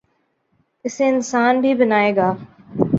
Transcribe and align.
،اسے 0.85 1.05
انسان 1.07 1.53
بھی 1.61 1.71
بنائے 1.75 2.15
گا۔ 2.15 2.29